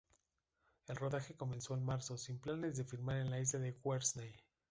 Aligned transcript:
El 0.87 0.95
rodaje 0.95 1.35
comenzó 1.35 1.75
en 1.75 1.85
marzo, 1.85 2.17
sin 2.17 2.39
planes 2.39 2.75
de 2.75 2.85
firmar 2.85 3.17
en 3.17 3.29
la 3.29 3.39
isla 3.39 3.59
de 3.59 3.73
Guernsey. 3.83 4.33